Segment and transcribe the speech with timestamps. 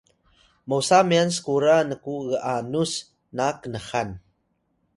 [0.67, 2.93] mosa myan skura nku g’anus
[3.37, 4.09] na knxan